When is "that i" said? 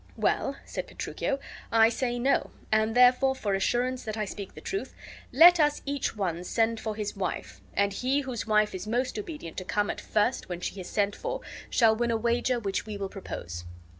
4.03-4.25